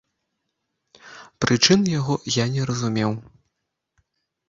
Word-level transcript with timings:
Прычын 1.45 1.79
яго 1.99 2.19
я 2.43 2.49
не 2.57 2.61
разумеў. 2.73 3.11